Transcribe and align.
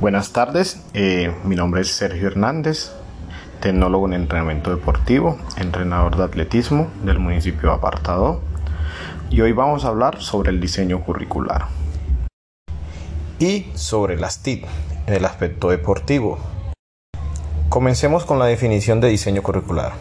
Buenas 0.00 0.32
tardes, 0.32 0.80
eh, 0.94 1.30
mi 1.44 1.56
nombre 1.56 1.82
es 1.82 1.88
Sergio 1.88 2.28
Hernández, 2.28 2.90
tecnólogo 3.60 4.06
en 4.06 4.14
entrenamiento 4.14 4.74
deportivo, 4.74 5.36
entrenador 5.58 6.16
de 6.16 6.24
atletismo 6.24 6.90
del 7.04 7.18
municipio 7.18 7.68
de 7.68 7.74
Apartado 7.74 8.40
y 9.28 9.42
hoy 9.42 9.52
vamos 9.52 9.84
a 9.84 9.88
hablar 9.88 10.22
sobre 10.22 10.52
el 10.52 10.58
diseño 10.58 11.04
curricular 11.04 11.66
y 13.38 13.66
sobre 13.74 14.18
las 14.18 14.42
TIC 14.42 14.66
en 15.06 15.12
el 15.12 15.26
aspecto 15.26 15.68
deportivo. 15.68 16.38
Comencemos 17.68 18.24
con 18.24 18.38
la 18.38 18.46
definición 18.46 19.02
de 19.02 19.08
diseño 19.08 19.42
curricular. 19.42 19.92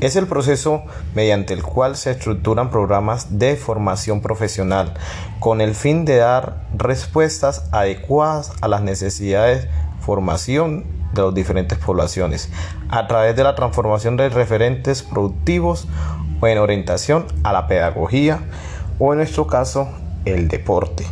Es 0.00 0.16
el 0.16 0.26
proceso 0.26 0.82
mediante 1.14 1.54
el 1.54 1.62
cual 1.62 1.96
se 1.96 2.10
estructuran 2.10 2.70
programas 2.70 3.38
de 3.38 3.56
formación 3.56 4.20
profesional 4.20 4.94
con 5.40 5.60
el 5.60 5.74
fin 5.74 6.04
de 6.04 6.16
dar 6.16 6.66
respuestas 6.76 7.68
adecuadas 7.72 8.52
a 8.60 8.68
las 8.68 8.82
necesidades 8.82 9.64
de 9.64 9.70
formación 10.04 10.84
de 11.14 11.22
las 11.22 11.34
diferentes 11.34 11.78
poblaciones 11.78 12.50
a 12.90 13.06
través 13.06 13.34
de 13.36 13.44
la 13.44 13.54
transformación 13.54 14.16
de 14.16 14.28
referentes 14.28 15.02
productivos 15.02 15.88
o 16.40 16.46
en 16.46 16.58
orientación 16.58 17.26
a 17.42 17.52
la 17.52 17.66
pedagogía 17.66 18.40
o 18.98 19.12
en 19.12 19.18
nuestro 19.18 19.46
caso 19.46 19.88
el 20.24 20.48
deporte. 20.48 21.06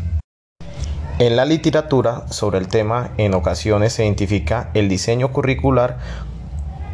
En 1.19 1.37
la 1.37 1.45
literatura 1.45 2.27
sobre 2.31 2.59
el 2.59 2.69
tema 2.69 3.11
en 3.17 3.35
ocasiones 3.35 3.95
se 3.95 4.05
identifica 4.05 4.71
el 4.75 4.89
diseño 4.89 5.33
curricular 5.33 5.99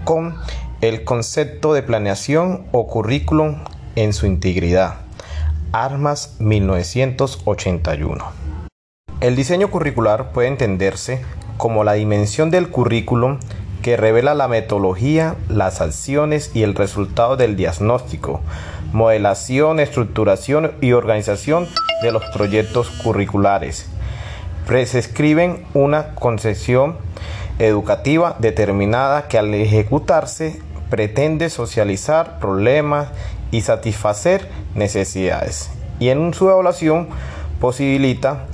con 0.05 0.37
el 0.81 1.03
concepto 1.03 1.75
de 1.75 1.83
planeación 1.83 2.67
o 2.71 2.87
currículum 2.87 3.57
en 3.97 4.13
su 4.13 4.27
integridad. 4.27 4.99
Armas 5.73 6.37
1981. 6.39 8.25
El 9.21 9.35
diseño 9.35 9.73
curricular 9.73 10.31
puede 10.31 10.47
entenderse 10.47 11.25
como 11.57 11.83
la 11.83 11.95
dimensión 11.95 12.53
del 12.53 12.69
currículum 12.71 13.41
que 13.83 13.97
revela 13.97 14.35
la 14.35 14.47
metodología, 14.47 15.35
las 15.49 15.81
acciones 15.81 16.53
y 16.55 16.63
el 16.63 16.77
resultado 16.77 17.37
del 17.37 17.57
diagnóstico, 17.57 18.41
modelación, 18.93 19.81
estructuración 19.81 20.75
y 20.81 20.93
organización 20.93 21.67
de 22.03 22.13
los 22.13 22.25
proyectos 22.27 22.89
curriculares. 23.03 23.87
Prescriben 24.65 25.65
una 25.75 26.15
concepción 26.15 26.99
educativa 27.59 28.37
determinada 28.39 29.29
que 29.29 29.39
al 29.39 29.53
ejecutarse 29.55 30.61
pretende 30.91 31.51
socializar 31.51 32.39
problemas 32.39 33.09
y 33.51 33.63
satisfacer 33.63 34.49
necesidades. 34.75 35.71
Y 35.99 36.09
en 36.09 36.33
su 36.35 36.49
evaluación 36.49 37.09
posibilita 37.61 38.45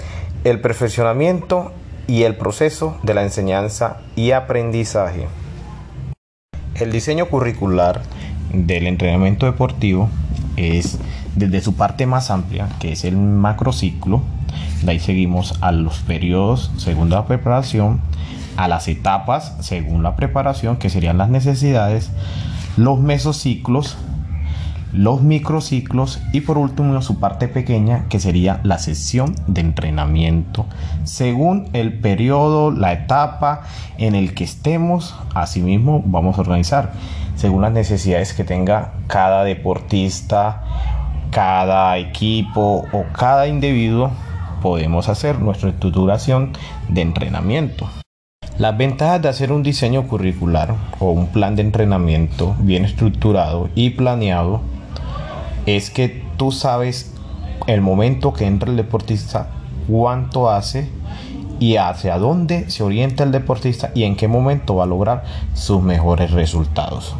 el 0.45 0.61
perfeccionamiento 0.61 1.73
y 2.07 2.23
el 2.25 2.37
proceso 2.37 2.99
de 3.03 3.15
la 3.15 3.23
enseñanza 3.23 3.99
y 4.17 4.33
aprendizaje. 4.33 5.27
El 6.75 6.93
diseño 6.93 7.27
curricular 7.27 8.03
del 8.53 8.87
entrenamiento 8.87 9.47
deportivo 9.47 10.09
es 10.57 10.99
desde 11.35 11.61
su 11.61 11.75
parte 11.75 12.07
más 12.07 12.31
amplia, 12.31 12.69
que 12.79 12.93
es 12.93 13.05
el 13.05 13.17
macrociclo, 13.17 14.23
de 14.83 14.93
ahí 14.93 15.01
seguimos 15.01 15.59
a 15.63 15.73
los 15.73 15.99
periodos 16.01 16.71
según 16.77 17.11
la 17.11 17.27
preparación, 17.27 18.01
a 18.57 18.69
las 18.69 18.89
etapas 18.89 19.57
según 19.61 20.03
la 20.03 20.17
preparación, 20.17 20.77
que 20.77 20.91
serían 20.91 21.19
las 21.19 21.29
necesidades, 21.29 22.11
los 22.77 23.01
mesociclos, 23.01 23.97
los 24.95 25.23
microciclos 25.23 26.23
y 26.33 26.43
por 26.43 26.57
último 26.57 27.03
su 27.03 27.19
parte 27.19 27.49
pequeña 27.49 28.07
que 28.09 28.21
sería 28.21 28.61
la 28.63 28.79
sesión 28.79 29.35
de 29.49 29.61
entrenamiento 29.61 30.67
según 31.03 31.69
el 31.73 31.99
periodo, 31.99 32.71
la 32.71 32.93
etapa 32.93 33.63
en 33.99 34.15
el 34.15 34.35
que 34.35 34.45
estemos, 34.45 35.17
asimismo 35.35 36.03
vamos 36.07 36.39
a 36.39 36.43
organizar 36.43 36.93
según 37.35 37.63
las 37.63 37.73
necesidades 37.73 38.35
que 38.35 38.45
tenga 38.45 38.93
cada 39.09 39.43
deportista, 39.43 40.63
cada 41.33 41.99
equipo 41.99 42.87
o 42.93 43.05
cada 43.13 43.49
individuo 43.49 44.13
podemos 44.63 45.09
hacer 45.09 45.41
nuestra 45.41 45.71
estructuración 45.71 46.53
de 46.89 47.03
entrenamiento. 47.03 47.89
Las 48.57 48.77
ventajas 48.79 49.21
de 49.21 49.29
hacer 49.29 49.51
un 49.51 49.65
diseño 49.65 50.07
curricular 50.07 50.77
o 51.01 51.11
un 51.11 51.27
plan 51.33 51.57
de 51.57 51.63
entrenamiento 51.63 52.55
bien 52.61 52.85
estructurado 52.85 53.69
y 53.75 53.91
planeado 53.91 54.61
es 55.67 55.91
que 55.91 56.23
tú 56.37 56.53
sabes 56.53 57.13
el 57.67 57.81
momento 57.81 58.33
que 58.33 58.47
entra 58.47 58.71
el 58.71 58.77
deportista, 58.77 59.49
cuánto 59.89 60.51
hace 60.51 60.89
y 61.59 61.79
hacia 61.79 62.17
dónde 62.19 62.71
se 62.71 62.85
orienta 62.85 63.25
el 63.25 63.33
deportista 63.33 63.91
y 63.93 64.05
en 64.05 64.15
qué 64.15 64.29
momento 64.29 64.77
va 64.77 64.85
a 64.85 64.87
lograr 64.87 65.25
sus 65.55 65.83
mejores 65.83 66.31
resultados. 66.31 67.17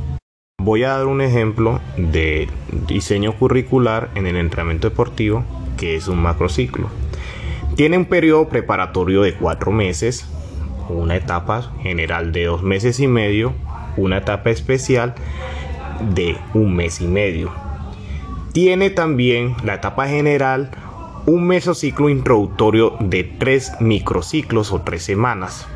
Voy 0.63 0.85
a 0.85 0.91
dar 0.91 1.07
un 1.07 1.21
ejemplo 1.21 1.81
de 1.97 2.49
diseño 2.87 3.37
curricular 3.37 4.11
en 4.15 4.29
el 4.29 4.37
entrenamiento 4.37 4.89
deportivo 4.89 5.43
que 5.77 5.97
es 5.97 6.07
un 6.07 6.19
macrociclo. 6.19 6.91
Tiene 7.75 7.99
un 7.99 8.05
periodo 8.05 8.49
preparatorio 8.49 9.23
de 9.23 9.35
cuatro 9.35 9.73
meses 9.73 10.29
una 10.89 11.17
etapa 11.17 11.73
general 11.83 12.33
de 12.33 12.45
dos 12.45 12.63
meses 12.63 13.01
y 13.01 13.07
medio, 13.07 13.53
una 13.97 14.19
etapa 14.19 14.51
especial 14.51 15.15
de 16.15 16.37
un 16.55 16.75
mes 16.75 17.01
y 17.01 17.07
medio. 17.07 17.53
Tiene 18.53 18.91
también 18.91 19.57
la 19.65 19.75
etapa 19.75 20.07
general 20.07 20.71
un 21.27 21.47
mesociclo 21.47 22.09
introductorio 22.09 22.97
de 23.01 23.25
tres 23.25 23.73
microciclos 23.81 24.73
o 24.73 24.83
tres 24.83 25.03
semanas. 25.03 25.67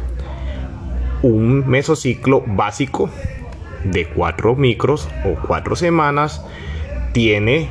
Un 1.22 1.68
mesociclo 1.68 2.44
básico 2.46 3.10
de 3.84 4.06
cuatro 4.06 4.54
micros 4.54 5.08
o 5.24 5.34
cuatro 5.46 5.74
semanas 5.74 6.44
tiene 7.12 7.68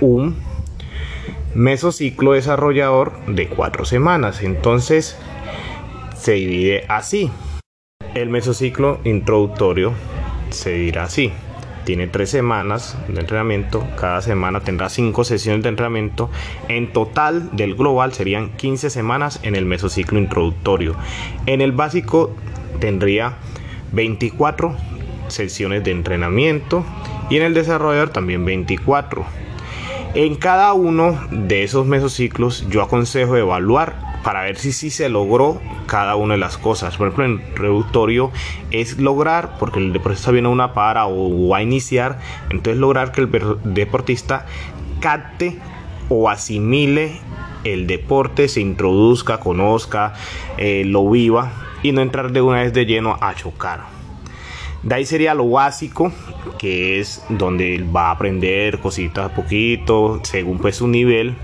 un 0.00 0.36
mesociclo 1.54 2.32
desarrollador 2.32 3.12
de 3.26 3.48
cuatro 3.48 3.84
semanas. 3.84 4.42
Entonces, 4.42 5.16
se 6.26 6.32
divide 6.32 6.84
así. 6.88 7.30
El 8.16 8.30
mesociclo 8.30 8.98
introductorio 9.04 9.92
se 10.50 10.72
dirá 10.72 11.04
así. 11.04 11.30
Tiene 11.84 12.08
tres 12.08 12.30
semanas 12.30 12.98
de 13.06 13.20
entrenamiento, 13.20 13.86
cada 13.96 14.20
semana 14.22 14.58
tendrá 14.58 14.88
cinco 14.88 15.22
sesiones 15.22 15.62
de 15.62 15.68
entrenamiento. 15.68 16.28
En 16.66 16.92
total 16.92 17.54
del 17.54 17.76
global 17.76 18.12
serían 18.12 18.50
15 18.56 18.90
semanas 18.90 19.38
en 19.44 19.54
el 19.54 19.66
mesociclo 19.66 20.18
introductorio. 20.18 20.96
En 21.46 21.60
el 21.60 21.70
básico 21.70 22.34
tendría 22.80 23.36
24 23.92 24.74
sesiones 25.28 25.84
de 25.84 25.92
entrenamiento 25.92 26.84
y 27.30 27.36
en 27.36 27.44
el 27.44 27.54
desarrollador 27.54 28.08
también 28.10 28.44
24. 28.44 29.45
En 30.16 30.34
cada 30.34 30.72
uno 30.72 31.20
de 31.30 31.62
esos 31.62 31.84
mesociclos 31.84 32.66
yo 32.70 32.80
aconsejo 32.80 33.36
evaluar 33.36 33.96
para 34.24 34.44
ver 34.44 34.56
si 34.56 34.72
sí 34.72 34.88
se 34.88 35.10
logró 35.10 35.60
cada 35.84 36.16
una 36.16 36.32
de 36.32 36.40
las 36.40 36.56
cosas. 36.56 36.96
Por 36.96 37.08
ejemplo, 37.08 37.26
en 37.26 37.54
reductorio 37.54 38.32
es 38.70 38.98
lograr, 38.98 39.58
porque 39.58 39.78
el 39.78 39.92
deportista 39.92 40.30
viene 40.30 40.48
a 40.48 40.52
una 40.52 40.72
para 40.72 41.06
o, 41.06 41.48
va 41.50 41.58
a 41.58 41.62
iniciar, 41.62 42.18
entonces 42.48 42.80
lograr 42.80 43.12
que 43.12 43.20
el 43.20 43.30
deportista 43.64 44.46
capte 45.00 45.58
o 46.08 46.30
asimile 46.30 47.20
el 47.64 47.86
deporte, 47.86 48.48
se 48.48 48.62
introduzca, 48.62 49.38
conozca, 49.38 50.14
eh, 50.56 50.84
lo 50.86 51.10
viva 51.10 51.52
y 51.82 51.92
no 51.92 52.00
entrar 52.00 52.32
de 52.32 52.40
una 52.40 52.62
vez 52.62 52.72
de 52.72 52.86
lleno 52.86 53.18
a 53.20 53.34
chocar. 53.34 53.95
De 54.86 54.94
ahí 54.94 55.04
sería 55.04 55.34
lo 55.34 55.50
básico, 55.50 56.12
que 56.60 57.00
es 57.00 57.24
donde 57.28 57.84
va 57.84 58.08
a 58.08 58.10
aprender 58.12 58.78
cositas 58.78 59.32
a 59.32 59.34
poquito, 59.34 60.20
según 60.22 60.58
pues 60.58 60.76
su 60.76 60.86
nivel 60.86 61.34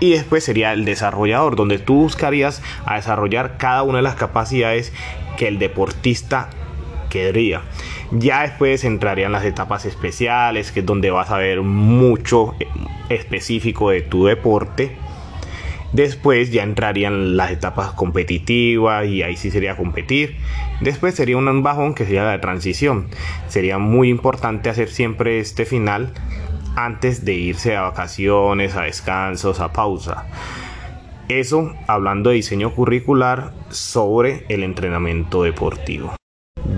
y 0.00 0.12
después 0.12 0.42
sería 0.42 0.72
el 0.72 0.86
desarrollador, 0.86 1.54
donde 1.54 1.78
tú 1.78 1.96
buscarías 1.96 2.62
a 2.86 2.96
desarrollar 2.96 3.58
cada 3.58 3.82
una 3.82 3.98
de 3.98 4.02
las 4.02 4.14
capacidades 4.14 4.92
que 5.36 5.46
el 5.46 5.58
deportista 5.58 6.48
querría. 7.10 7.60
Ya 8.10 8.40
después 8.40 8.84
entrarían 8.84 9.32
las 9.32 9.44
etapas 9.44 9.84
especiales, 9.84 10.72
que 10.72 10.80
es 10.80 10.86
donde 10.86 11.10
vas 11.10 11.30
a 11.30 11.36
ver 11.36 11.60
mucho 11.60 12.54
eh, 12.58 12.66
específico 13.10 13.90
de 13.90 14.00
tu 14.00 14.24
deporte. 14.24 14.96
Después 15.92 16.52
ya 16.52 16.62
entrarían 16.62 17.36
las 17.36 17.50
etapas 17.50 17.92
competitivas 17.92 19.06
y 19.06 19.22
ahí 19.22 19.36
sí 19.36 19.50
sería 19.50 19.76
competir. 19.76 20.36
Después 20.80 21.14
sería 21.14 21.36
un 21.36 21.62
bajón 21.62 21.94
que 21.94 22.04
sería 22.04 22.24
la 22.24 22.40
transición. 22.40 23.08
Sería 23.48 23.78
muy 23.78 24.08
importante 24.08 24.70
hacer 24.70 24.88
siempre 24.88 25.40
este 25.40 25.64
final 25.64 26.12
antes 26.76 27.24
de 27.24 27.34
irse 27.34 27.76
a 27.76 27.82
vacaciones, 27.82 28.76
a 28.76 28.82
descansos, 28.82 29.60
a 29.60 29.72
pausa. 29.72 30.26
Eso 31.28 31.74
hablando 31.86 32.30
de 32.30 32.36
diseño 32.36 32.74
curricular 32.74 33.52
sobre 33.70 34.44
el 34.48 34.62
entrenamiento 34.62 35.42
deportivo. 35.42 36.14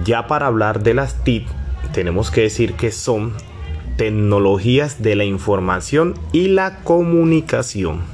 Ya 0.04 0.26
para 0.26 0.46
hablar 0.46 0.82
de 0.82 0.94
las 0.94 1.22
TIC, 1.24 1.46
tenemos 1.92 2.30
que 2.30 2.42
decir 2.42 2.74
que 2.74 2.90
son 2.90 3.32
tecnologías 3.96 5.02
de 5.02 5.16
la 5.16 5.24
información 5.24 6.14
y 6.32 6.48
la 6.48 6.80
comunicación. 6.82 8.11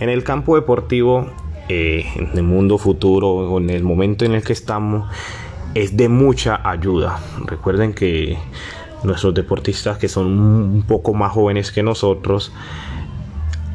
En 0.00 0.08
el 0.08 0.22
campo 0.24 0.54
deportivo 0.54 1.28
eh, 1.68 2.06
en 2.16 2.30
el 2.34 2.44
mundo 2.44 2.78
futuro 2.78 3.28
o 3.28 3.58
en 3.58 3.68
el 3.68 3.82
momento 3.82 4.24
en 4.24 4.32
el 4.32 4.42
que 4.42 4.54
estamos 4.54 5.10
es 5.74 5.96
de 5.96 6.08
mucha 6.08 6.60
ayuda. 6.68 7.20
Recuerden 7.44 7.92
que 7.92 8.38
nuestros 9.02 9.34
deportistas 9.34 9.98
que 9.98 10.08
son 10.08 10.26
un 10.38 10.82
poco 10.82 11.12
más 11.14 11.32
jóvenes 11.32 11.70
que 11.70 11.82
nosotros 11.82 12.52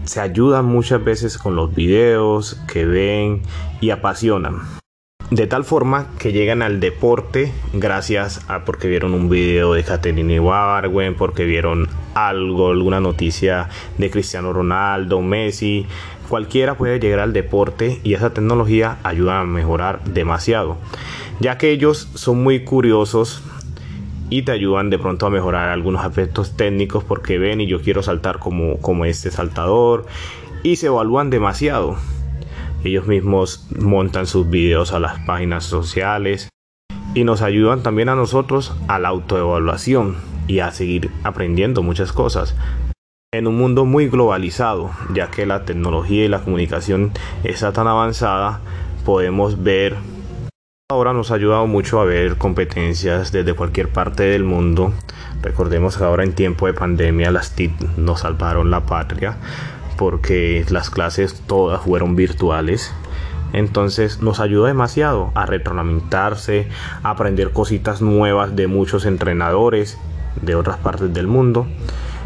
se 0.05 0.19
ayudan 0.19 0.65
muchas 0.65 1.03
veces 1.03 1.37
con 1.37 1.55
los 1.55 1.73
videos 1.73 2.59
que 2.67 2.85
ven 2.85 3.43
y 3.79 3.91
apasionan. 3.91 4.82
De 5.33 5.47
tal 5.47 5.63
forma 5.63 6.09
que 6.19 6.31
llegan 6.31 6.62
al 6.62 6.80
deporte 6.80 7.51
gracias 7.74 8.41
a 8.50 8.65
porque 8.65 8.88
vieron 8.88 9.15
un 9.15 9.30
video 9.30 9.74
de 9.74 9.83
Catherine 9.83 10.31
Ibargüen, 10.31 11.15
porque 11.15 11.44
vieron 11.45 11.89
algo, 12.13 12.69
alguna 12.69 13.00
noticia 13.00 13.68
de 13.97 14.12
Cristiano 14.12 14.53
Ronaldo, 14.53 15.24
Messi. 15.24 15.88
Cualquiera 16.30 16.77
puede 16.77 17.00
llegar 17.00 17.19
al 17.19 17.33
deporte 17.33 18.00
y 18.03 18.13
esa 18.13 18.31
tecnología 18.31 19.00
ayuda 19.01 19.39
a 19.39 19.44
mejorar 19.44 20.03
demasiado, 20.03 20.77
ya 21.39 21.57
que 21.57 21.71
ellos 21.71 22.12
son 22.13 22.44
muy 22.44 22.63
curiosos 22.63 23.41
y 24.30 24.44
te 24.44 24.51
ayudan 24.51 24.91
de 24.91 25.00
pronto 25.00 25.25
a 25.25 25.31
mejorar 25.31 25.69
algunos 25.69 26.06
aspectos 26.06 26.56
técnicos 26.56 27.03
porque 27.03 27.39
ven 27.39 27.59
y 27.59 27.65
yo 27.65 27.81
quiero 27.81 28.03
saltar 28.03 28.38
como, 28.38 28.77
como 28.77 29.03
este 29.06 29.31
saltador 29.31 30.06
y 30.62 30.75
se 30.75 30.85
evalúan 30.85 31.31
demasiado. 31.31 31.97
Ellos 32.83 33.07
mismos 33.07 33.65
montan 33.80 34.27
sus 34.27 34.50
videos 34.50 34.91
a 34.91 35.00
las 35.00 35.19
páginas 35.19 35.63
sociales 35.63 36.50
y 37.13 37.24
nos 37.24 37.41
ayudan 37.41 37.81
también 37.81 38.09
a 38.09 38.15
nosotros 38.15 38.75
a 38.88 39.00
la 39.00 39.09
autoevaluación 39.09 40.18
y 40.47 40.59
a 40.59 40.71
seguir 40.71 41.09
aprendiendo 41.24 41.81
muchas 41.81 42.12
cosas. 42.12 42.56
En 43.33 43.47
un 43.47 43.56
mundo 43.56 43.85
muy 43.85 44.09
globalizado, 44.09 44.91
ya 45.13 45.31
que 45.31 45.45
la 45.45 45.63
tecnología 45.63 46.25
y 46.25 46.27
la 46.27 46.41
comunicación 46.41 47.12
está 47.44 47.71
tan 47.71 47.88
avanzada, 47.88 48.59
podemos 49.06 49.63
ver 49.63 49.95
ahora 50.89 51.13
nos 51.13 51.31
ha 51.31 51.35
ayudado 51.35 51.65
mucho 51.65 52.00
a 52.00 52.06
ver 52.06 52.38
competencias 52.38 53.31
desde 53.31 53.56
cualquier 53.56 53.89
parte 53.89 54.24
del 54.24 54.44
mundo. 54.44 54.94
Recordemos 55.41 55.97
que 55.97 56.03
ahora 56.03 56.24
en 56.24 56.33
tiempo 56.33 56.68
de 56.68 56.74
pandemia 56.74 57.31
las 57.31 57.56
TIC 57.56 57.97
nos 57.97 58.19
salvaron 58.19 58.69
la 58.69 58.85
patria 58.85 59.38
porque 59.98 60.66
las 60.69 60.90
clases 60.90 61.42
todas 61.48 61.81
fueron 61.81 62.16
virtuales. 62.16 62.94
Entonces 63.54 64.22
nos 64.22 64.40
ayuda 64.40 64.68
demasiado 64.68 65.31
a 65.36 65.45
retroalimentarse, 65.45 66.68
a 67.04 67.12
aprender 67.12 67.51
cositas 67.51 68.01
nuevas 68.01 68.56
de 68.56 68.68
muchos 68.68 69.06
entrenadores 69.06 69.98
de 70.42 70.56
otras 70.56 70.78
partes 70.78 71.13
del 71.13 71.28
mundo. 71.28 71.68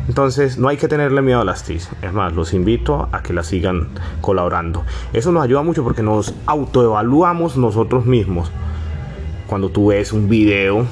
Entonces 0.08 0.58
no 0.58 0.70
hay 0.70 0.78
que 0.78 0.88
tenerle 0.88 1.22
miedo 1.22 1.42
a 1.42 1.46
las 1.46 1.64
TIS. 1.64 1.90
Es 2.02 2.14
más, 2.14 2.34
los 2.34 2.54
invito 2.54 3.10
a 3.12 3.22
que 3.22 3.34
las 3.34 3.48
sigan 3.48 3.90
colaborando. 4.22 4.86
Eso 5.12 5.34
nos 5.34 5.44
ayuda 5.44 5.64
mucho 5.64 5.84
porque 5.84 6.02
nos 6.02 6.34
autoevaluamos 6.46 7.58
nosotros 7.58 8.06
mismos. 8.06 8.50
Cuando 9.48 9.70
tú 9.70 9.88
ves 9.88 10.14
un 10.14 10.30
video, 10.30 10.86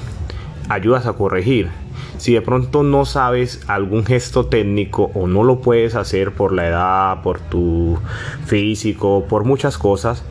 ayudas 0.68 1.06
a 1.06 1.14
corregir 1.14 1.70
si 2.18 2.34
de 2.34 2.42
pronto 2.42 2.84
no 2.84 3.06
sabes 3.06 3.62
algún 3.68 4.06
gesto 4.06 4.46
técnico 4.46 5.12
o 5.14 5.28
no 5.28 5.44
lo 5.44 5.62
puedes 5.62 5.96
hacer 5.96 6.34
por 6.34 6.54
la 6.54 6.68
edad, 6.68 7.22
por 7.22 7.40
tu 7.40 7.98
físico, 8.46 9.26
por 9.28 9.44
muchas 9.44 9.78
cosas, 9.78 10.24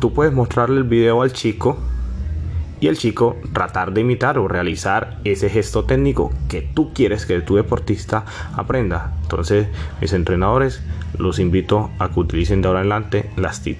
tú 0.00 0.12
puedes 0.12 0.32
mostrarle 0.32 0.78
el 0.78 0.84
video 0.84 1.22
al 1.22 1.32
chico 1.32 1.78
y 2.80 2.86
el 2.86 2.96
chico 2.96 3.36
tratar 3.52 3.92
de 3.92 4.02
imitar 4.02 4.38
o 4.38 4.46
realizar 4.46 5.18
ese 5.24 5.50
gesto 5.50 5.84
técnico 5.84 6.32
que 6.48 6.62
tú 6.62 6.92
quieres 6.94 7.26
que 7.26 7.40
tu 7.40 7.56
deportista 7.56 8.24
aprenda. 8.56 9.14
Entonces, 9.22 9.66
mis 10.00 10.12
entrenadores, 10.12 10.82
los 11.18 11.38
invito 11.38 11.90
a 11.98 12.10
que 12.10 12.20
utilicen 12.20 12.62
de 12.62 12.68
ahora 12.68 12.80
en 12.80 12.92
adelante 12.92 13.30
las 13.36 13.62
TIC. 13.62 13.78